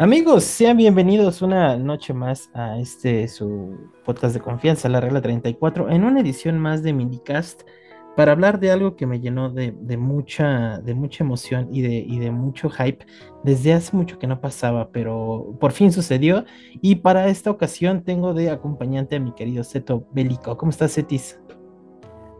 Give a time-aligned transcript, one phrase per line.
[0.00, 5.90] Amigos, sean bienvenidos una noche más a este su podcast de confianza, la regla 34,
[5.90, 7.62] en una edición más de Minicast
[8.14, 12.20] para hablar de algo que me llenó de, mucha, de mucha emoción y de, y
[12.20, 13.04] de mucho hype
[13.42, 16.44] desde hace mucho que no pasaba, pero por fin sucedió.
[16.80, 20.56] Y para esta ocasión tengo de acompañante a mi querido Seto Bélico.
[20.56, 21.40] ¿Cómo estás, Setis?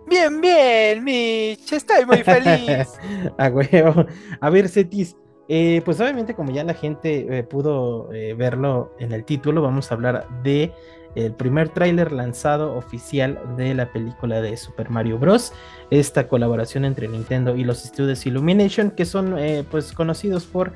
[0.07, 2.89] Bien, bien, Mitch, estoy muy feliz.
[3.37, 4.07] a huevo.
[4.41, 5.17] A ver, Setis.
[5.49, 9.91] Eh, pues obviamente como ya la gente eh, pudo eh, verlo en el título, vamos
[9.91, 10.73] a hablar de
[11.15, 15.55] el primer tráiler lanzado oficial de la película de Super Mario Bros.
[15.91, 19.35] Esta colaboración entre Nintendo y los estudios Illumination, que son
[19.69, 20.75] pues conocidos por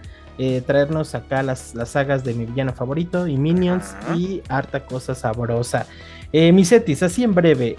[0.67, 5.87] traernos acá las, las, sagas de mi villano favorito y Minions y harta cosa sabrosa.
[6.33, 7.77] Misetis, así en breve,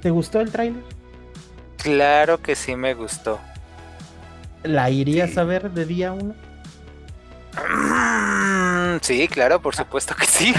[0.00, 0.82] ¿te gustó el tráiler?
[1.78, 3.40] Claro que sí me gustó.
[4.68, 6.34] ¿La irías a ver de día uno?
[7.56, 10.52] Mm, sí, claro, por supuesto que sí.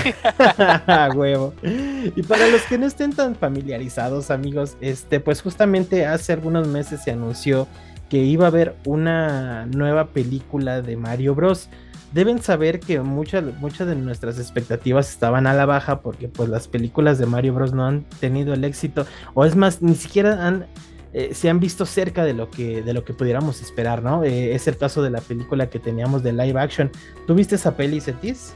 [1.15, 1.53] Huevo.
[1.61, 7.03] Y para los que no estén tan familiarizados, amigos, este, pues justamente hace algunos meses
[7.03, 7.67] se anunció
[8.09, 11.69] que iba a haber una nueva película de Mario Bros.
[12.11, 16.67] Deben saber que muchas, muchas de nuestras expectativas estaban a la baja porque pues las
[16.67, 17.73] películas de Mario Bros.
[17.73, 19.05] no han tenido el éxito,
[19.35, 20.65] o es más, ni siquiera han
[21.13, 24.23] eh, se han visto cerca de lo que, de lo que pudiéramos esperar, ¿no?
[24.23, 26.91] Eh, es el caso de la película que teníamos de live action.
[27.25, 28.53] ¿Tuviste esa peli, Cetis?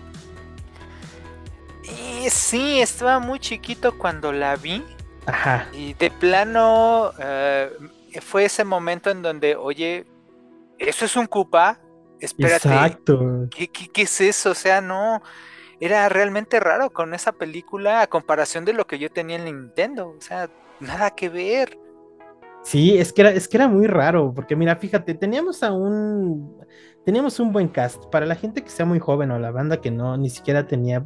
[1.83, 4.83] Eh, sí, estaba muy chiquito cuando la vi.
[5.25, 5.67] Ajá.
[5.73, 7.11] Y de plano
[8.21, 10.05] fue ese momento en donde, oye,
[10.77, 11.79] ¿eso es un Koopa?
[12.19, 12.67] Espérate.
[12.67, 13.47] Exacto.
[13.49, 14.51] ¿Qué, qué, qué es eso?
[14.51, 15.21] O sea, no
[15.79, 20.15] era realmente raro con esa película a comparación de lo que yo tenía en Nintendo.
[20.17, 21.77] O sea, nada que ver.
[22.63, 26.57] Sí, es que, era, es que era muy raro, porque mira, fíjate, teníamos a un,
[27.05, 28.05] teníamos un buen cast.
[28.05, 31.05] Para la gente que sea muy joven o la banda que no ni siquiera tenía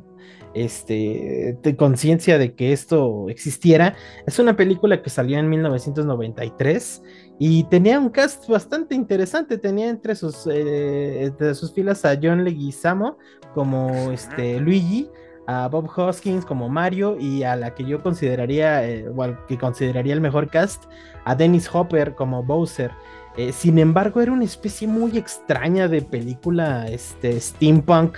[0.54, 3.96] este, conciencia de que esto existiera,
[4.26, 7.02] es una película que salió en 1993
[7.40, 9.58] y tenía un cast bastante interesante.
[9.58, 13.18] Tenía entre sus, eh, entre sus filas a John Leguizamo
[13.56, 15.10] como este, Luigi
[15.48, 19.06] a Bob Hoskins como Mario y a la que yo consideraría, eh,
[19.48, 20.84] que consideraría el mejor cast,
[21.24, 22.92] a Dennis Hopper como Bowser.
[23.38, 28.18] Eh, sin embargo, era una especie muy extraña de película este, steampunk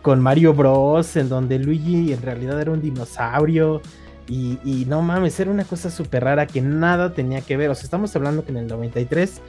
[0.00, 3.82] con Mario Bros, en donde Luigi en realidad era un dinosaurio.
[4.28, 7.70] Y, y no mames, era una cosa súper rara que nada tenía que ver.
[7.70, 9.40] O sea, estamos hablando que en el 93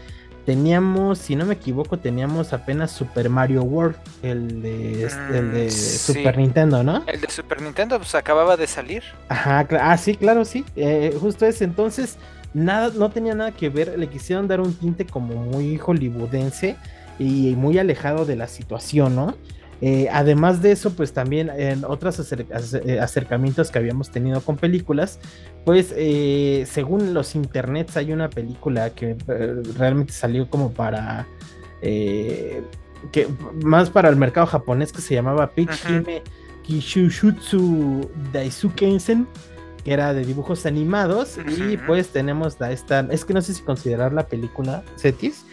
[0.46, 5.72] teníamos, si no me equivoco, teníamos apenas Super Mario World, el de, el de mm,
[5.72, 7.04] Super Nintendo, ¿no?
[7.08, 9.04] El de Super Nintendo, pues acababa de salir.
[9.30, 12.18] Ajá, ah, sí, claro, sí, eh, justo ese entonces,
[12.54, 16.76] nada, no tenía nada que ver, le quisieron dar un tinte como muy hollywoodense
[17.20, 19.36] y muy alejado de la situación, ¿no?
[19.82, 25.20] Eh, además de eso, pues también en otros eh, acercamientos que habíamos tenido con películas,
[25.66, 29.18] pues eh, según los internets hay una película que
[29.78, 31.28] realmente salió como para...
[31.82, 33.28] que
[33.64, 36.22] más para el mercado japonés que se llamaba Pichime
[36.64, 39.28] Kishushutsu Daisukensen
[39.84, 41.38] que era de dibujos animados.
[41.58, 45.44] Y pues tenemos la esta es que no sé si considerar la película Cetis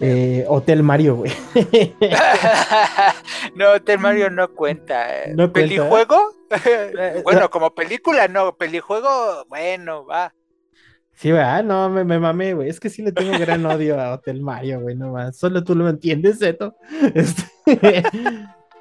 [0.00, 1.32] eh, Hotel Mario, güey.
[3.54, 5.06] no, Hotel Mario no cuenta.
[5.34, 6.16] ¿No ¿Pelijuego?
[6.64, 8.56] Eh, bueno, como película, no.
[8.56, 10.32] Pelijuego, bueno, va.
[11.14, 11.64] Sí, ¿verdad?
[11.64, 12.68] No, me, me mamé, güey.
[12.68, 15.38] Es que sí le tengo gran odio a Hotel Mario, güey, no más.
[15.38, 16.76] Solo tú lo entiendes, Zeto.
[17.14, 18.02] Este...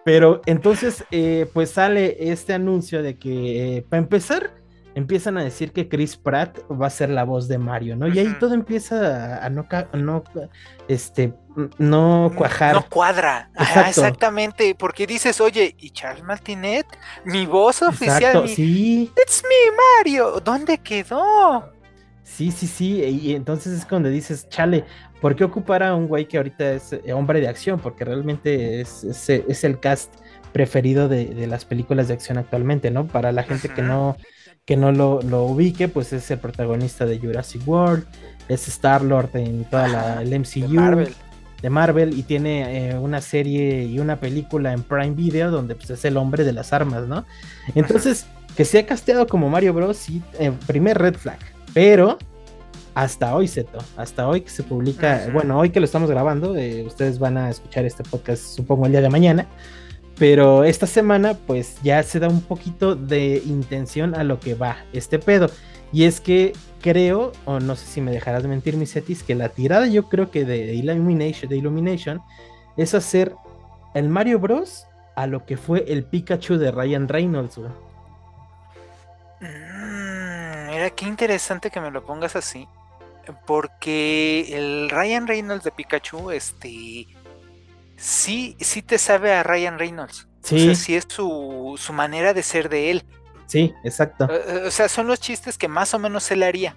[0.05, 4.51] Pero entonces, eh, pues sale este anuncio de que, para empezar,
[4.95, 8.07] empiezan a decir que Chris Pratt va a ser la voz de Mario, ¿no?
[8.07, 10.23] Y ahí todo empieza a no, no
[10.87, 11.33] este,
[11.77, 12.73] no cuajar.
[12.73, 13.49] No cuadra.
[13.87, 16.87] exactamente, porque dices, oye, ¿y Charles Martinet?
[17.25, 18.47] Mi voz oficial.
[18.47, 19.11] sí.
[19.21, 20.39] It's me, Mario.
[20.39, 21.71] ¿Dónde quedó?
[22.23, 23.03] Sí, sí, sí.
[23.03, 24.85] Y entonces es cuando dices, chale,
[25.19, 27.79] ¿por qué ocupar a un güey que ahorita es eh, hombre de acción?
[27.79, 30.13] Porque realmente es, es, el cast
[30.53, 33.07] preferido de, las películas de acción actualmente, ¿no?
[33.07, 34.15] Para la gente que no
[34.65, 38.05] que no lo, ubique, pues es el protagonista de Jurassic World,
[38.49, 41.07] es Star-Lord en toda la el MCU
[41.61, 45.89] de Marvel, y tiene eh, una serie y una película en Prime Video donde pues,
[45.91, 47.25] es el hombre de las armas, ¿no?
[47.75, 48.25] Entonces,
[48.55, 51.39] que se ha casteado como Mario Bros, sí, eh, primer red flag,
[51.73, 52.17] pero
[52.95, 56.83] hasta hoy, Seto, hasta hoy que se publica, bueno, hoy que lo estamos grabando, eh,
[56.83, 59.47] ustedes van a escuchar este podcast supongo el día de mañana,
[60.17, 64.77] pero esta semana, pues ya se da un poquito de intención a lo que va
[64.93, 65.49] este pedo.
[65.91, 69.49] Y es que creo, o no sé si me dejarás mentir, mis setis, que la
[69.49, 72.21] tirada yo creo que de, Illumination, Illumination
[72.77, 73.35] es hacer
[73.93, 74.87] el Mario Bros.
[75.15, 77.71] a lo que fue el Pikachu de Ryan Reynolds, güey.
[79.41, 82.67] Mm, mira, qué interesante que me lo pongas así.
[83.47, 87.07] Porque el Ryan Reynolds de Pikachu, este.
[87.97, 90.27] Sí, sí te sabe a Ryan Reynolds.
[90.41, 90.55] Sí.
[90.55, 93.03] O sea, sí es su, su manera de ser de él.
[93.47, 94.27] Sí, exacto.
[94.65, 96.75] O, sea, son los chistes que más o menos él haría.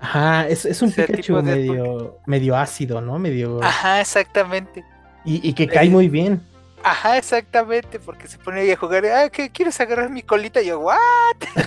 [0.00, 3.18] Ajá, es, un Pikachu medio, medio ácido, ¿no?
[3.18, 3.62] Medio.
[3.62, 4.84] Ajá, exactamente.
[5.24, 6.40] Y, que cae muy bien.
[6.82, 10.62] Ajá, exactamente, porque se pone ahí a jugar, ah, ¿qué quieres agarrar mi colita?
[10.62, 10.96] Y yo, ¿what?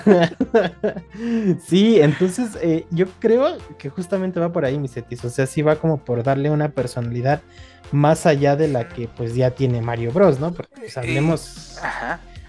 [1.68, 5.24] sí, entonces eh, yo creo que justamente va por ahí, mi setis.
[5.26, 7.42] O sea, sí va como por darle una personalidad
[7.92, 10.52] más allá de la que pues ya tiene Mario Bros, ¿no?
[10.54, 11.80] Porque pues, hablemos,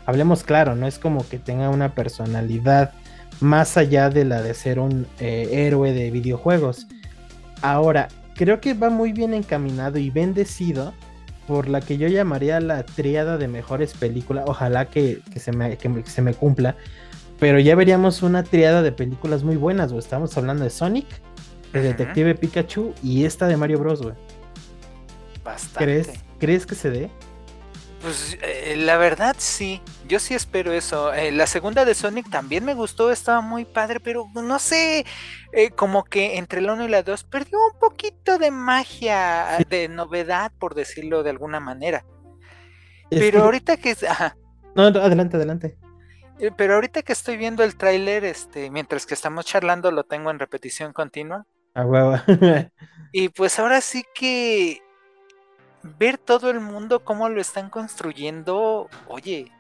[0.06, 2.92] hablemos claro, no es como que tenga una personalidad
[3.40, 6.86] más allá de la de ser un eh, héroe de videojuegos.
[7.60, 10.94] Ahora, creo que va muy bien encaminado y bendecido
[11.46, 14.44] por la que yo llamaría la triada de mejores películas.
[14.46, 16.76] Ojalá que, se, me, se, me, cumpla.
[17.38, 20.02] Pero ya veríamos una triada de películas muy buenas, güey.
[20.02, 21.06] Estamos hablando de Sonic,
[21.72, 24.14] de Detective Pikachu y esta de Mario Bros, güey.
[25.44, 25.84] Bastante.
[25.84, 27.10] ¿Crees, ¿Crees que se dé?
[28.02, 31.14] Pues eh, la verdad sí, yo sí espero eso.
[31.14, 35.06] Eh, la segunda de Sonic también me gustó, estaba muy padre, pero no sé,
[35.52, 39.88] eh, como que entre la 1 y la 2 perdió un poquito de magia, de
[39.88, 42.04] novedad, por decirlo de alguna manera.
[43.08, 43.96] pero ahorita que...
[44.74, 45.76] No, adelante, adelante.
[46.56, 50.40] Pero ahorita que estoy viendo el tráiler, este, mientras que estamos charlando, lo tengo en
[50.40, 51.46] repetición continua.
[51.74, 52.16] A huevo.
[53.12, 54.80] y pues ahora sí que
[55.98, 59.50] ver todo el mundo cómo lo están construyendo, oye,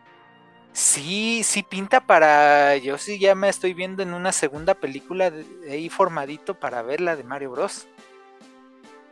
[0.72, 5.44] sí, sí pinta para, yo sí ya me estoy viendo en una segunda película de,
[5.70, 7.86] ahí formadito para ver la de Mario Bros.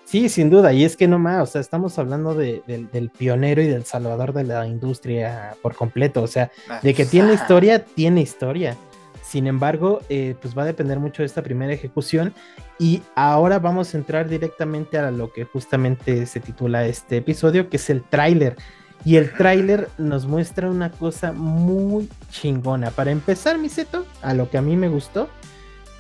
[0.05, 3.69] Sí, sin duda, y es que no más, o sea, estamos hablando del pionero y
[3.69, 6.51] del salvador de la industria por completo, o sea,
[6.83, 8.77] de que tiene historia, tiene historia.
[9.23, 12.35] Sin embargo, eh, pues va a depender mucho de esta primera ejecución.
[12.79, 17.77] Y ahora vamos a entrar directamente a lo que justamente se titula este episodio, que
[17.77, 18.57] es el tráiler.
[19.05, 22.91] Y el tráiler nos muestra una cosa muy chingona.
[22.91, 25.29] Para empezar, Miseto, a lo que a mí me gustó,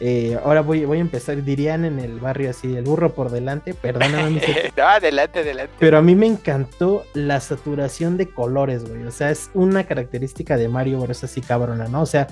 [0.02, 3.74] eh, ahora voy, voy a empezar, dirían en el barrio así, el burro por delante,
[3.74, 4.40] perdóname.
[4.76, 5.74] no, adelante, adelante.
[5.78, 9.04] Pero a mí me encantó la saturación de colores, güey.
[9.04, 11.22] O sea, es una característica de Mario Bros.
[11.22, 12.00] así cabrona, ¿no?
[12.00, 12.28] O sea,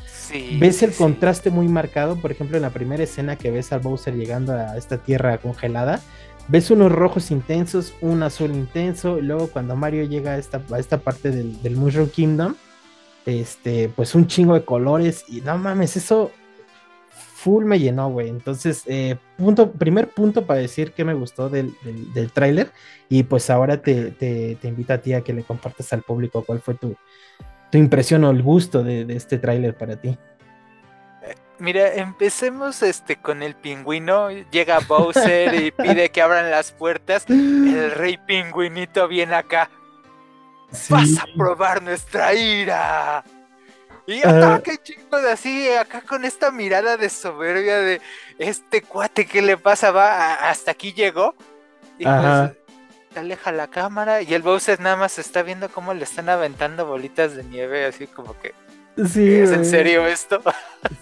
[0.58, 4.14] ves el contraste muy marcado, por ejemplo, en la primera escena que ves al Bowser
[4.14, 6.00] llegando a esta tierra congelada.
[6.48, 10.78] Ves unos rojos intensos, un azul intenso, y luego cuando Mario llega a esta, a
[10.78, 12.54] esta parte del, del Mushroom Kingdom,
[13.26, 16.32] este, pues un chingo de colores, y no mames, eso
[17.38, 18.28] full me llenó, güey.
[18.28, 21.72] Entonces, eh, punto, primer punto para decir que me gustó del,
[22.12, 22.72] del, tráiler.
[23.08, 26.60] Y pues ahora te, te, invito a ti a que le compartas al público cuál
[26.60, 26.96] fue tu,
[27.70, 30.18] tu impresión o el gusto de, este tráiler para ti.
[31.22, 34.30] Eh, mira, empecemos este con el pingüino.
[34.50, 37.24] Llega Bowser y pide que abran las puertas.
[37.30, 39.70] El rey pingüinito viene acá.
[40.90, 43.22] Vas a probar nuestra ira.
[44.08, 48.00] Y uh, qué chingo de así, acá con esta mirada de soberbia de
[48.38, 49.90] este cuate, ¿qué le pasa?
[49.90, 51.34] Va, hasta aquí llegó.
[51.98, 52.52] Y pues
[53.14, 57.36] aleja la cámara y el Bowser nada más está viendo cómo le están aventando bolitas
[57.36, 58.54] de nieve, así como que.
[59.06, 60.40] Sí, ¿Es en serio esto?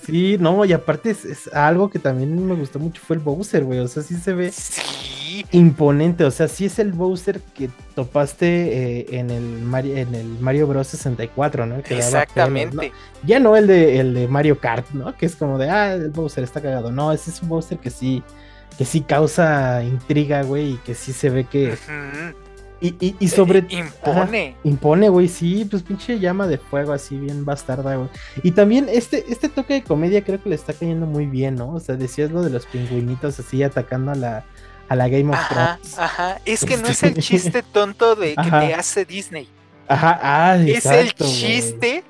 [0.06, 3.78] Sí, no, y aparte es, algo que también me gustó mucho fue el Bowser, güey.
[3.80, 4.50] O sea, sí se ve.
[4.50, 5.16] Sí
[5.52, 6.24] imponente.
[6.24, 10.66] O sea, sí es el Bowser que topaste eh, en, el Mario, en el Mario
[10.66, 11.76] Bros 64, ¿no?
[11.76, 12.92] Exactamente.
[13.24, 15.16] Ya no el de, el de Mario Kart, ¿no?
[15.16, 16.90] Que es como de, ah, el Bowser está cagado.
[16.90, 18.22] No, ese es un Bowser que sí,
[18.78, 21.76] que sí causa intriga, güey, y que sí se ve que.
[22.78, 23.60] Y, y, sobre.
[23.60, 24.56] Eh, impone.
[24.62, 28.08] impone, güey, sí, pues pinche llama de fuego así bien bastarda, güey.
[28.42, 31.72] Y también este, este toque de comedia creo que le está cayendo muy bien, ¿no?
[31.72, 34.44] O sea, decías lo de los pingüinitos así atacando a la,
[34.88, 35.98] a la Game of Thrones.
[35.98, 39.48] Ajá, es que no es el chiste tonto de que te hace Disney.
[39.88, 42.04] Ajá, ah, Es el chiste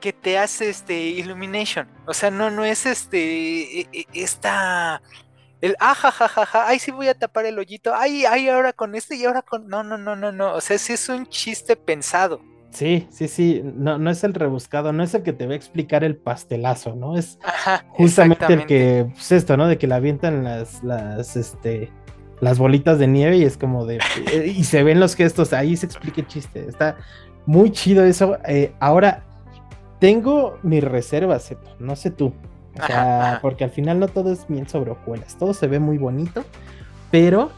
[0.00, 1.88] que te hace este Illumination.
[2.06, 5.02] O sea, no, no es este e, e, esta
[5.64, 9.24] el ajajajaja, ay sí voy a tapar el hoyito, ay, ay, ahora con este y
[9.24, 9.66] ahora con.
[9.66, 10.52] No, no, no, no, no.
[10.52, 12.42] O sea, sí es un chiste pensado.
[12.70, 15.56] Sí, sí, sí, no, no es el rebuscado, no es el que te va a
[15.56, 17.16] explicar el pastelazo, ¿no?
[17.16, 17.38] Es
[17.90, 19.68] justamente el que, pues esto, ¿no?
[19.68, 21.90] De que le avientan las, las, este,
[22.40, 24.00] las bolitas de nieve y es como de,
[24.32, 26.96] eh, y se ven los gestos, ahí se explica el chiste, está
[27.46, 28.38] muy chido eso.
[28.44, 29.24] Eh, ahora,
[30.00, 32.34] tengo mis reservas, no sé tú,
[32.80, 35.98] o sea, porque al final no todo es bien sobre hojuelas, todo se ve muy
[35.98, 36.44] bonito,
[37.10, 37.50] pero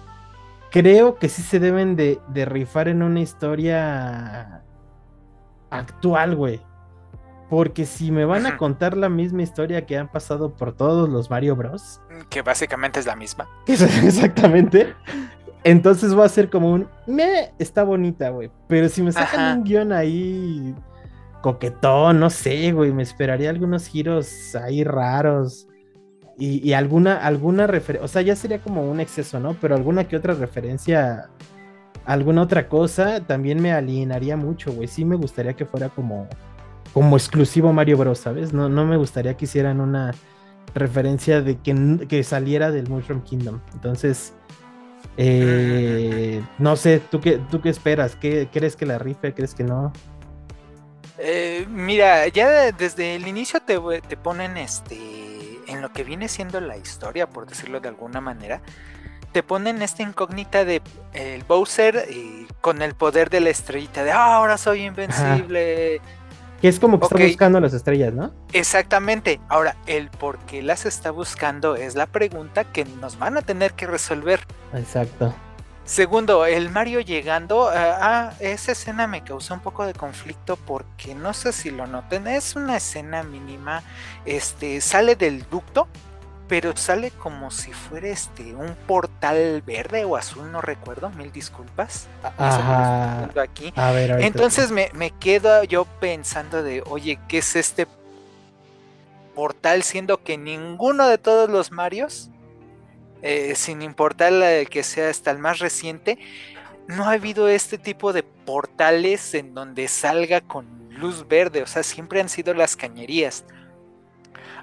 [0.71, 4.63] creo que sí se deben de, de rifar en una historia
[5.71, 6.61] actual, güey.
[7.49, 11.31] Porque si me van a contar la misma historia que han pasado por todos los
[11.31, 12.01] Mario Bros.
[12.29, 13.49] Que básicamente es la misma.
[13.67, 14.95] Exactamente.
[15.63, 16.89] Entonces va a ser como un.
[17.07, 18.51] Me está bonita, güey.
[18.67, 20.75] Pero si me sacan un guion ahí
[21.47, 22.93] coquetón, no sé, güey.
[22.93, 25.69] Me esperaría algunos giros ahí raros.
[26.39, 28.05] Y, alguna, alguna referencia.
[28.05, 29.55] O sea, ya sería como un exceso, ¿no?
[29.55, 31.31] Pero alguna que otra referencia.
[32.05, 34.89] Alguna otra cosa también me alienaría mucho, güey.
[34.89, 36.29] Sí me gustaría que fuera como
[36.93, 38.53] como exclusivo Mario Bros, ¿sabes?
[38.53, 40.15] No, no me gustaría que hicieran una
[40.75, 43.61] referencia de que, que saliera del Mushroom Kingdom.
[43.75, 44.35] Entonces,
[45.17, 48.17] eh, no sé, ¿tú qué, ¿tú qué esperas?
[48.17, 49.35] ¿Qué, ¿Crees que la rife?
[49.35, 49.93] ¿Crees que no?
[51.19, 54.97] Eh, mira, ya desde el inicio te, te ponen este
[55.67, 58.61] en lo que viene siendo la historia, por decirlo de alguna manera,
[59.33, 60.81] te ponen esta incógnita de
[61.13, 66.01] el Bowser y con el poder de la estrellita de ah, ahora soy invencible.
[66.61, 68.33] Que es como que está buscando las estrellas, ¿no?
[68.55, 69.41] Exactamente.
[69.49, 73.73] Ahora, el por qué las está buscando es la pregunta que nos van a tener
[73.75, 74.41] que resolver.
[74.73, 75.35] Exacto.
[75.87, 81.33] Segundo, el Mario llegando a, esa escena me causó un poco de conflicto porque no
[81.33, 83.83] sé si lo noten, es una escena mínima,
[84.25, 85.89] este sale del ducto
[86.49, 92.07] pero sale como si fuera este un portal verde o azul, no recuerdo, mil disculpas.
[92.39, 93.29] Ajá.
[93.43, 93.73] Aquí.
[93.77, 97.87] A ver, Entonces me, quedo yo pensando de, oye, ¿qué es este
[99.35, 99.83] portal?
[99.83, 102.31] Siendo que ninguno de todos los Marios,
[103.23, 106.19] eh, sin importar el que sea hasta el más reciente,
[106.89, 111.83] no ha habido este tipo de portales en donde salga con luz verde, o sea,
[111.83, 113.45] siempre han sido las cañerías.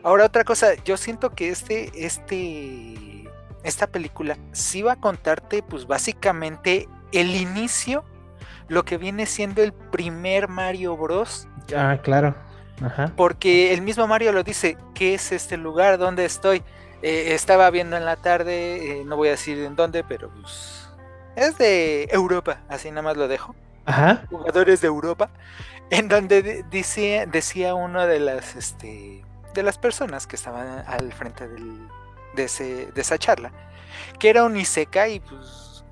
[0.04, 3.30] Ahora otra cosa, yo siento que este, este,
[3.64, 8.04] esta película sí va a contarte pues básicamente el inicio,
[8.68, 11.48] lo que viene siendo el primer Mario Bros.
[11.76, 12.36] Ah, claro.
[12.82, 13.14] Ajá.
[13.16, 15.98] Porque el mismo Mario lo dice, ¿qué es este lugar?
[15.98, 16.64] ¿Dónde estoy?
[17.04, 20.88] Eh, estaba viendo en la tarde, eh, no voy a decir en dónde, pero pues
[21.36, 23.56] es de Europa, así nada más lo dejo.
[23.86, 24.26] Ajá.
[24.30, 25.30] Jugadores de Europa,
[25.90, 29.22] en donde decía, decía uno de las, este,
[29.54, 33.52] de las personas que estaban al frente de, ese, de esa charla,
[34.18, 35.84] que era un Isekai, pues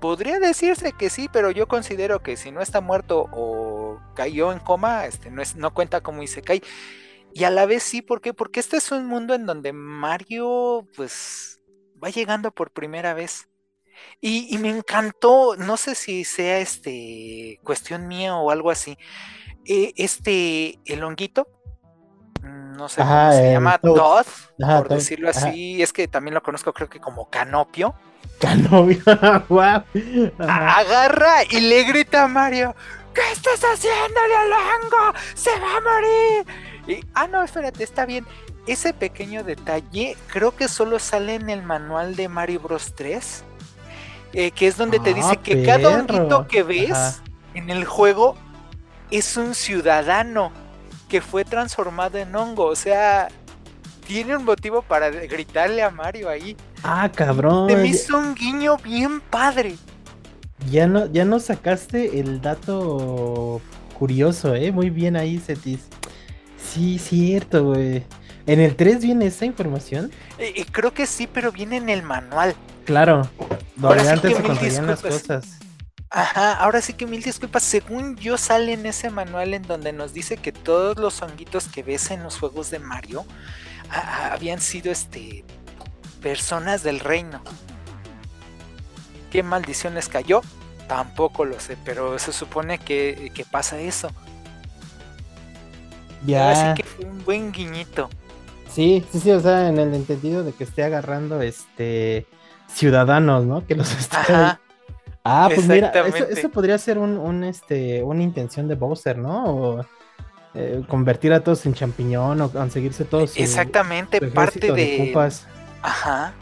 [0.00, 4.60] podría decirse que sí, pero yo considero que si no está muerto o cayó en
[4.60, 6.62] coma, este no, es, no cuenta como Isekai.
[7.32, 8.34] Y a la vez sí, ¿por qué?
[8.34, 11.60] Porque este es un mundo en donde Mario, pues,
[12.02, 13.48] va llegando por primera vez.
[14.20, 18.96] Y, me encantó, no sé si sea este cuestión mía o algo así.
[19.64, 21.46] Eh, este, el honguito,
[22.42, 24.26] no sé cómo se llama, Todd,
[24.58, 25.82] por decirlo así.
[25.82, 27.94] Es que también lo conozco, creo que como Canopio.
[28.40, 29.02] Canopio,
[30.38, 32.74] Agarra y le grita a Mario:
[33.12, 35.18] ¿Qué estás haciendo, Leolango?
[35.34, 36.46] ¡Se va a morir!
[36.88, 38.26] Y, ah, no, espérate, está bien.
[38.66, 43.44] Ese pequeño detalle creo que solo sale en el manual de Mario Bros 3.
[44.32, 47.22] Eh, que es donde te dice ah, que cada honguito que ves
[47.54, 48.36] en el juego
[49.10, 50.52] es un ciudadano
[51.08, 52.66] que fue transformado en hongo.
[52.66, 53.28] O sea,
[54.06, 56.56] tiene un motivo para gritarle a Mario ahí.
[56.82, 57.68] Ah, cabrón.
[57.68, 59.76] Te me hizo un guiño bien padre.
[60.70, 63.60] Ya no, ya no sacaste el dato
[63.98, 64.72] curioso, eh.
[64.72, 65.88] Muy bien ahí, Cetis.
[66.72, 68.04] Sí, cierto, güey.
[68.46, 70.10] ¿En el 3 viene esa información?
[70.72, 72.54] Creo que sí, pero viene en el manual.
[72.84, 73.28] Claro,
[73.76, 75.58] donde antes se conseguían las cosas.
[76.10, 77.62] Ajá, ahora sí que mil disculpas.
[77.62, 81.82] Según yo sale en ese manual en donde nos dice que todos los honguitos que
[81.82, 83.26] ves en los juegos de Mario
[83.90, 85.44] habían sido este
[86.22, 87.42] personas del reino.
[89.30, 90.40] ¿Qué maldición les cayó?
[90.88, 94.10] Tampoco lo sé, pero se supone que, pasa eso.
[96.26, 96.48] Ya.
[96.48, 98.08] Ahora sí que fue un buen guiñito.
[98.70, 102.26] Sí, sí, sí, o sea, en el entendido de que esté agarrando este
[102.72, 103.66] ciudadanos, ¿no?
[103.66, 104.60] Que los está
[105.24, 105.92] Ah, pues mira,
[106.30, 109.44] eso, podría ser un, este, una intención de Bowser, ¿no?
[109.44, 109.86] O,
[110.54, 113.36] eh, convertir a todos en champiñón o conseguirse todos.
[113.36, 115.14] Exactamente, parte de.
[115.82, 116.32] Ajá.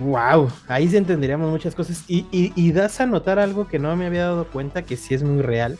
[0.00, 2.02] Wow, ahí sí entenderíamos muchas cosas.
[2.08, 5.22] Y, y, das a notar algo que no me había dado cuenta que sí es
[5.22, 5.78] muy real.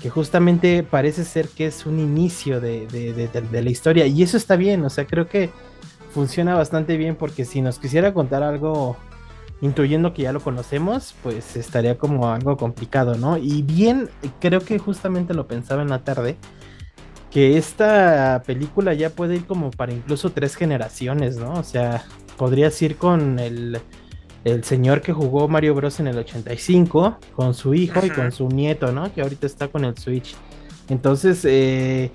[0.00, 4.06] Que justamente parece ser que es un inicio de, de la historia.
[4.06, 5.50] Y eso está bien, o sea, creo que
[6.12, 8.96] funciona bastante bien porque si nos quisiera contar algo
[9.60, 13.36] intuyendo que ya lo conocemos, pues estaría como algo complicado, ¿no?
[13.38, 14.10] Y bien,
[14.40, 16.36] creo que justamente lo pensaba en la tarde,
[17.30, 21.54] que esta película ya puede ir como para incluso tres generaciones, ¿no?
[21.54, 22.04] O sea,
[22.36, 23.80] podrías ir con el,
[24.46, 28.48] el señor que jugó Mario Bros en el 85 con su hijo y con su
[28.48, 29.12] nieto, ¿no?
[29.12, 30.36] Que ahorita está con el Switch.
[30.88, 32.12] Entonces, eh,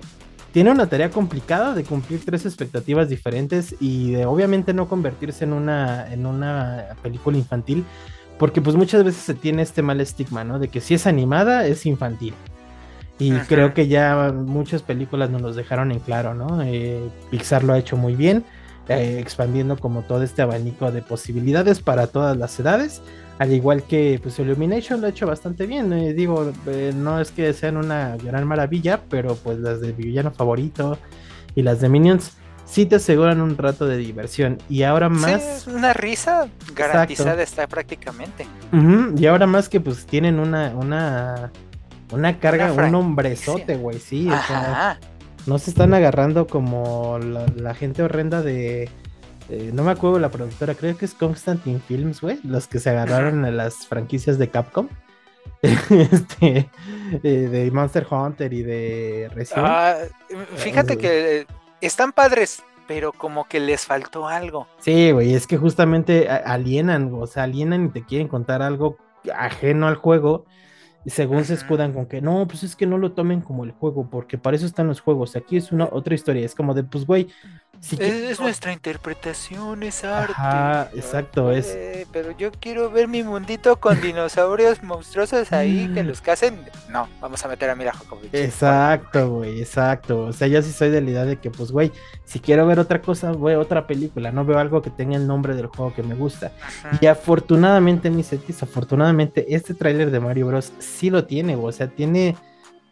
[0.50, 5.52] tiene una tarea complicada de cumplir tres expectativas diferentes y de obviamente no convertirse en
[5.52, 7.84] una, en una película infantil,
[8.38, 10.58] porque pues muchas veces se tiene este mal estigma, ¿no?
[10.58, 12.32] De que si es animada es infantil.
[13.18, 16.62] Y creo que ya muchas películas nos los dejaron en claro, ¿no?
[16.62, 18.42] Eh, Pixar lo ha hecho muy bien
[18.88, 23.00] eh, expandiendo como todo este abanico de posibilidades para todas las edades.
[23.38, 25.92] Al igual que pues Illumination lo ha hecho bastante bien.
[25.92, 30.32] Eh, digo, eh, no es que sean una gran maravilla, pero pues las de villano
[30.32, 30.98] favorito
[31.54, 32.32] y las de Minions
[32.64, 34.58] sí te aseguran un rato de diversión.
[34.68, 35.66] Y ahora más.
[35.68, 38.46] una risa garantizada está prácticamente.
[39.16, 41.52] Y ahora más que pues tienen una, una,
[42.10, 44.28] una carga, un hombrezote, güey, sí.
[44.28, 44.98] Ajá
[45.46, 48.88] no se están agarrando como la, gente horrenda de.
[49.72, 52.38] no me acuerdo la productora, creo que es Constantine Films, güey.
[52.44, 54.88] Los que se agarraron a las franquicias de Capcom.
[55.62, 56.70] este,
[57.22, 59.66] eh, de Monster Hunter y de Resident.
[59.66, 59.96] Ah,
[60.56, 61.46] fíjate que
[61.80, 64.66] están padres, pero como que les faltó algo.
[64.78, 68.96] Sí, güey, es que justamente alienan, o sea, alienan y te quieren contar algo
[69.34, 70.46] ajeno al juego
[71.04, 73.72] y según se escudan con que no, pues es que no lo tomen como el
[73.72, 75.36] juego, porque para eso están los juegos.
[75.36, 76.44] Aquí es una otra historia.
[76.44, 77.28] Es como de, pues, güey.
[77.90, 80.34] Es, nuestra interpretación, es arte.
[80.36, 81.76] Ah, exacto, es.
[82.12, 86.58] Pero yo quiero ver mi mundito con dinosaurios monstruosos ahí que los casen.
[86.90, 87.92] No, vamos a meter a Mira
[88.32, 90.26] Exacto, güey, exacto.
[90.26, 91.90] O sea, yo sí soy de la idea de que, pues, güey,
[92.24, 94.30] si quiero ver otra cosa, voy a otra película.
[94.30, 96.52] No veo algo que tenga el nombre del juego que me gusta.
[97.00, 101.88] Y afortunadamente, mi setis, afortunadamente, este tráiler de Mario Bros sí lo tiene, o sea,
[101.88, 102.36] tiene,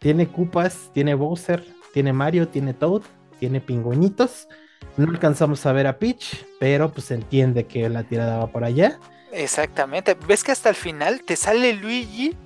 [0.01, 3.03] tiene Cupas, tiene Bowser, tiene Mario, tiene Toad,
[3.39, 4.49] tiene pingüinitos.
[4.97, 8.65] No alcanzamos a ver a Peach, pero pues se entiende que la tirada va por
[8.65, 8.99] allá.
[9.33, 10.17] Exactamente.
[10.27, 12.37] ¿Ves que hasta el final te sale Luigi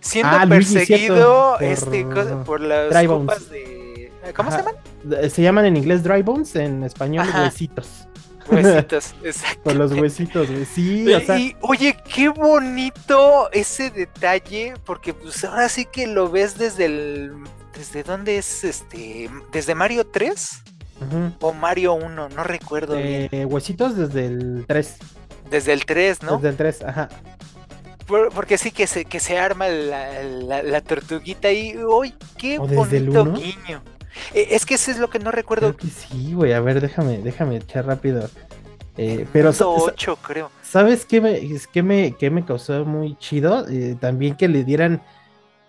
[0.00, 2.04] siendo ah, perseguido por, este,
[2.44, 4.12] por las copas de.
[4.34, 4.74] ¿Cómo se llaman?
[5.30, 8.08] Se llaman en inglés dry bones, en español huesitos.
[8.48, 9.62] Huesitos, exacto.
[9.64, 11.38] Con los huesitos, Sí, o sea...
[11.38, 17.32] Y oye, qué bonito ese detalle, porque pues ahora sí que lo ves desde el.
[17.74, 19.30] ¿Desde dónde es este?
[19.50, 20.62] ¿Desde Mario 3?
[21.40, 23.52] O Mario 1, no recuerdo eh, bien.
[23.52, 24.96] Huesitos desde el 3.
[25.50, 26.36] Desde el 3, ¿no?
[26.36, 27.08] Desde el 3, ajá.
[28.34, 32.14] porque sí que se, que se arma la, tortuguita y ¡uy!
[32.38, 33.82] ¡Qué bonito guiño!
[34.32, 35.74] Eh, es que eso es lo que no recuerdo.
[35.74, 36.52] Creo que sí, güey.
[36.52, 38.28] A ver, déjame, déjame echar rápido.
[38.96, 40.50] Eh, pero 8, creo.
[40.62, 41.40] ¿Sabes qué me,
[41.72, 43.66] qué me, qué me causó muy chido?
[43.68, 45.02] Eh, también que le dieran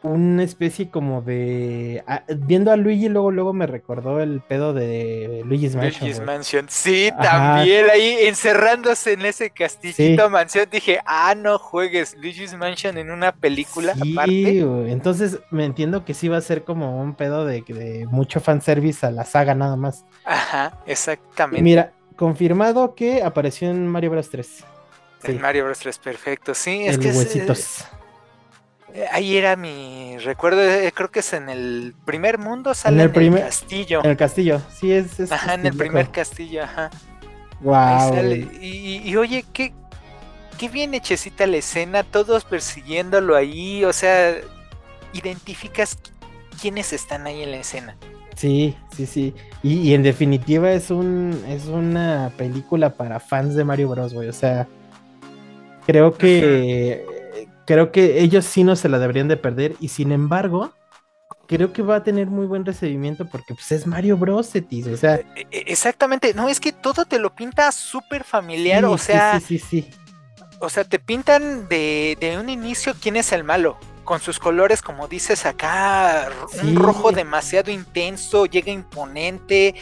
[0.05, 2.03] una especie como de.
[2.07, 6.01] Ah, viendo a Luigi, luego, luego me recordó el pedo de Luigi's Mansion.
[6.01, 10.67] Luigi's Mansion, sí, también ahí encerrándose en ese castillito mansión.
[10.71, 14.59] Dije, ah, no juegues Luigi's Mansion en una película sí, aparte.
[14.91, 19.05] Entonces me entiendo que sí va a ser como un pedo de, de mucho fanservice
[19.05, 20.05] a la saga nada más.
[20.23, 21.63] Ajá, exactamente.
[21.63, 24.63] Mira, confirmado que apareció en Mario Bros 3.
[25.23, 27.81] En Mario Bros 3, perfecto, sí, es que huesitos.
[27.81, 27.83] Eh,
[29.11, 33.39] ahí era mi recuerdo, eh, creo que es en el primer mundo, sale en el,
[33.39, 34.01] castillo.
[34.03, 35.31] En el castillo, sí, es.
[35.31, 36.89] ajá, en el primer castillo, ajá.
[37.61, 38.15] Wow.
[38.61, 39.73] Y, oye, qué,
[40.57, 44.35] qué bien hechecita la escena, todos persiguiéndolo ahí, o sea,
[45.13, 45.97] identificas
[46.61, 47.97] quiénes están ahí en la escena.
[48.35, 49.33] Sí, sí, sí.
[49.63, 54.27] Y, en definitiva es un es una película para fans de Mario Bros, güey.
[54.27, 54.67] O sea,
[55.85, 57.14] creo que
[57.65, 60.73] creo que ellos sí no se la deberían de perder y sin embargo
[61.47, 64.49] creo que va a tener muy buen recibimiento porque pues es Mario Bros.
[64.49, 65.15] o sea.
[65.15, 69.39] E, e, exactamente, no, es que todo te lo pinta súper familiar, o sea.
[69.39, 69.89] Sí, sí, sí,
[70.59, 74.81] O sea, te pintan de, de, un inicio quién es el malo, con sus colores,
[74.81, 76.29] como dices acá,
[76.63, 79.75] un rojo demasiado intenso, llega imponente.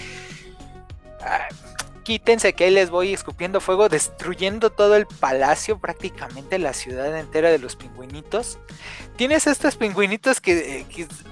[2.03, 7.49] Quítense que ahí les voy escupiendo fuego, destruyendo todo el palacio, prácticamente la ciudad entera
[7.49, 8.59] de los pingüinitos.
[9.15, 10.85] Tienes estos pingüinitos que,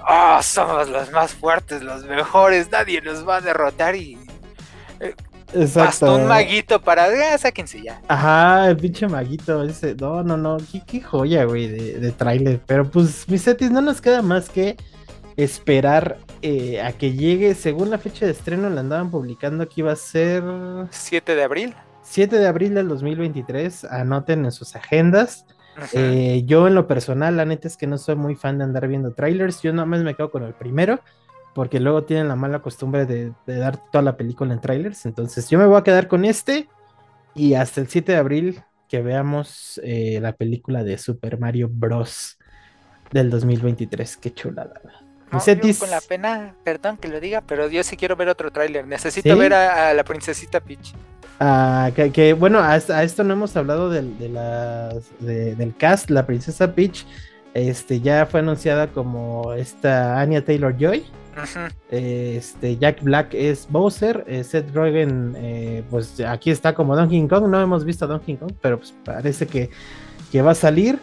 [0.08, 4.18] oh, somos los más fuertes, los mejores, nadie nos va a derrotar y...
[5.00, 5.14] Eh,
[5.54, 6.16] Exacto.
[6.16, 7.04] un maguito para.
[7.04, 8.00] Ah, sáquense ya.
[8.08, 9.62] Ajá, el pinche maguito.
[9.62, 9.94] Ese.
[9.94, 10.56] No, no, no.
[10.86, 12.60] Qué, joya, güey, de, de trailer.
[12.66, 14.76] Pero pues, mis setis, no nos queda más que
[15.36, 19.92] esperar eh, a que llegue, según la fecha de estreno, la andaban publicando que iba
[19.92, 20.42] a ser
[20.90, 21.74] 7 de abril.
[22.02, 25.46] 7 de abril del 2023, anoten en sus agendas.
[25.92, 28.88] Eh, yo en lo personal, la neta es que no soy muy fan de andar
[28.88, 31.00] viendo trailers, yo nada más me quedo con el primero,
[31.54, 35.48] porque luego tienen la mala costumbre de, de dar toda la película en trailers, entonces
[35.48, 36.68] yo me voy a quedar con este
[37.34, 42.38] y hasta el 7 de abril que veamos eh, la película de Super Mario Bros.
[43.10, 44.18] del 2023.
[44.18, 44.82] Qué chulada.
[45.32, 48.50] No, yo con la pena, perdón que lo diga, pero yo sí quiero ver otro
[48.50, 48.86] tráiler.
[48.86, 50.94] Necesito ver a, la princesita Peach.
[51.40, 56.10] Ah, que, bueno, a, esto no hemos hablado del, de del cast.
[56.10, 57.06] La princesa Peach
[57.54, 61.04] este, ya fue anunciada como esta Anya Taylor Joy.
[61.90, 67.48] Este, Jack Black es Bowser, eh, Seth Rogen, eh, pues aquí está como Donkey Kong,
[67.48, 69.70] no hemos visto a Donkey Kong, pero pues parece que,
[70.30, 70.98] que va a salir.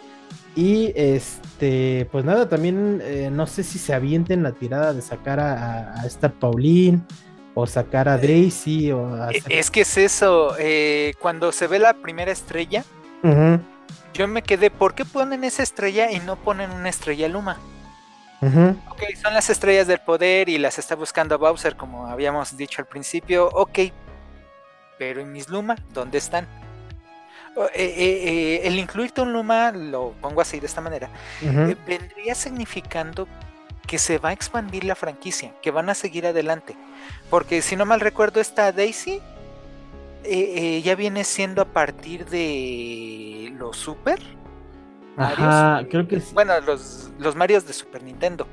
[0.56, 5.38] Y este, pues nada, también eh, no sé si se avienten la tirada de sacar
[5.40, 7.00] a, esta Pauline
[7.54, 10.54] o sacar a Daisy o Es que es eso,
[11.20, 12.84] cuando se ve la primera estrella,
[14.12, 17.58] yo me quedé, ¿por qué ponen esa estrella y no ponen una estrella Luma?
[18.42, 22.86] Ok, son las estrellas del poder y las está buscando Bowser, como habíamos dicho al
[22.86, 23.48] principio.
[23.52, 23.78] Ok,
[24.98, 26.46] pero en mis Luma, ¿dónde están?
[27.56, 27.92] Eh, eh,
[28.56, 31.10] eh, el incluirte un Luma, lo pongo así de esta manera,
[31.86, 33.26] vendría significando
[33.86, 36.76] que se va a expandir la franquicia, que van a seguir adelante.
[37.28, 39.20] Porque si no mal recuerdo, esta Daisy
[40.22, 44.20] ya viene siendo a partir de los Super.
[45.16, 46.32] Ajá, creo que sí.
[46.32, 48.46] Bueno, los, los Marios de Super Nintendo.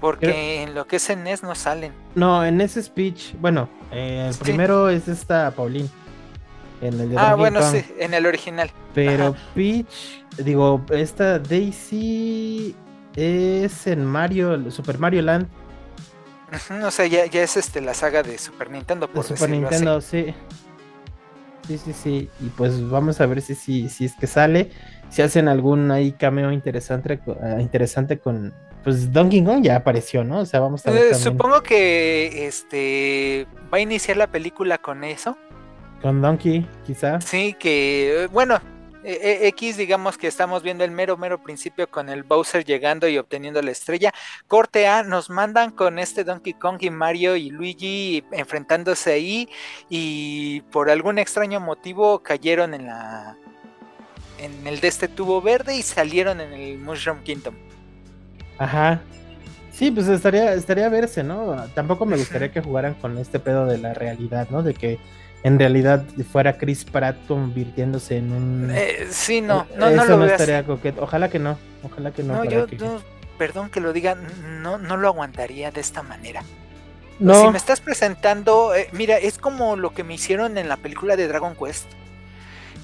[0.00, 1.92] Porque en lo que es en NES no salen.
[2.14, 5.90] No, en ese speech, bueno, el primero es esta Pauline.
[6.80, 8.70] En el ah, bueno, sí, en el original.
[8.94, 9.86] Pero Peach,
[10.38, 12.74] digo, esta Daisy
[13.16, 15.48] es en Mario, Super Mario Land.
[16.84, 20.34] o sea, ya, ya, es este la saga de Super Nintendo, por Super Nintendo, sí.
[21.66, 22.30] Sí, sí, sí.
[22.40, 24.70] Y pues vamos a ver si, si, si es que sale.
[25.10, 28.54] Si hacen algún ahí cameo interesante, ah, interesante con.
[28.84, 30.40] Pues Donkey Kong ya apareció, ¿no?
[30.40, 31.12] O sea, vamos a ver.
[31.12, 35.36] Eh, supongo que este va a iniciar la película con eso.
[36.02, 37.20] Con Donkey, quizá.
[37.20, 38.60] Sí, que bueno,
[39.04, 43.08] e, e, X, digamos que estamos viendo el mero, mero principio con el Bowser llegando
[43.08, 44.12] y obteniendo la estrella.
[44.46, 49.48] Corte A, nos mandan con este Donkey Kong y Mario y Luigi enfrentándose ahí
[49.88, 53.36] y por algún extraño motivo cayeron en la
[54.38, 57.54] en el de este tubo verde y salieron en el Mushroom Kingdom.
[58.58, 59.00] Ajá.
[59.72, 61.56] Sí, pues estaría, estaría verse, ¿no?
[61.74, 64.62] Tampoco me gustaría que jugaran con este pedo de la realidad, ¿no?
[64.62, 64.98] De que
[65.42, 68.70] en realidad fuera Chris Pratt convirtiéndose en un.
[68.72, 71.02] Eh, sí, no, no, no, lo estaría coqueto.
[71.02, 72.44] Ojalá que no, ojalá que no.
[72.44, 72.66] No, yo,
[73.38, 74.16] perdón que lo diga,
[74.60, 76.42] no, no lo aguantaría de esta manera.
[77.20, 77.34] No.
[77.40, 81.16] Si me estás presentando, eh, mira, es como lo que me hicieron en la película
[81.16, 81.86] de Dragon Quest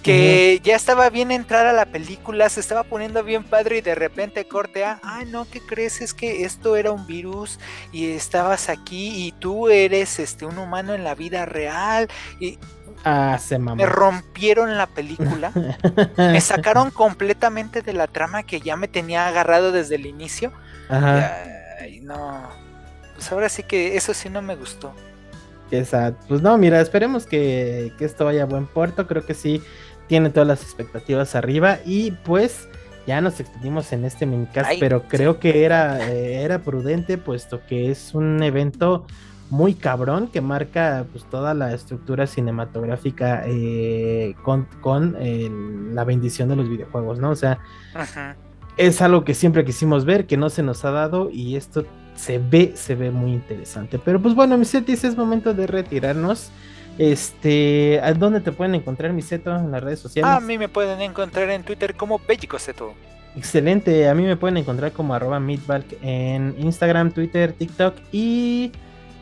[0.05, 4.47] que ya estaba bien entrada la película, se estaba poniendo bien padre y de repente
[4.47, 6.03] corte a, ay no, ¿qué crees?
[6.03, 7.59] Es que esto era un virus
[7.91, 12.59] y estabas aquí y tú eres este un humano en la vida real y
[13.05, 15.53] ah, se me rompieron la película,
[16.19, 20.53] me sacaron completamente de la trama que ya me tenía agarrado desde el inicio.
[20.91, 22.47] Ay, no,
[23.15, 24.95] pues ahora sí que eso sí no me gustó.
[25.71, 26.25] Exacto.
[26.29, 29.07] Pues no, mira, esperemos que, que, esto vaya a buen puerto.
[29.07, 29.63] Creo que sí
[30.07, 32.69] tiene todas las expectativas arriba y pues
[33.07, 37.91] ya nos extendimos en este minicast, pero creo que era, eh, era prudente puesto que
[37.91, 39.07] es un evento
[39.51, 45.17] muy cabrón que marca pues toda la estructura cinematográfica eh, con, con
[45.95, 47.31] la bendición de los videojuegos, ¿no?
[47.31, 47.59] O sea,
[48.77, 51.85] es algo que siempre quisimos ver, que no se nos ha dado y esto
[52.17, 53.99] se ve, se ve muy interesante.
[53.99, 56.51] Pero pues bueno, mis setis, es momento de retirarnos.
[56.99, 60.31] Este, ¿a dónde te pueden encontrar, Miseto, en las redes sociales?
[60.31, 62.95] A mí me pueden encontrar en Twitter como Bellicoseto.
[63.37, 65.43] Excelente, a mí me pueden encontrar como arroba
[66.03, 68.71] en Instagram, Twitter, TikTok y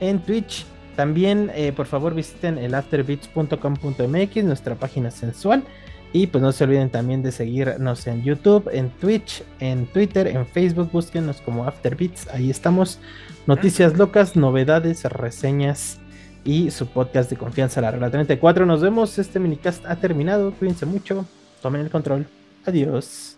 [0.00, 0.66] en Twitch.
[0.96, 5.64] También, eh, por favor, visiten el afterbeats.com.mx, nuestra página sensual.
[6.12, 10.46] Y pues no se olviden también de seguirnos en YouTube, en Twitch, en Twitter, en
[10.46, 10.90] Facebook.
[10.92, 12.28] Búsquenos como Afterbeats.
[12.28, 12.98] Ahí estamos.
[13.46, 16.01] Noticias locas, novedades, reseñas
[16.44, 18.66] y su podcast de confianza, la regla 34.
[18.66, 21.26] Nos vemos, este minicast ha terminado, cuídense mucho,
[21.60, 22.26] tomen el control,
[22.64, 23.36] adiós.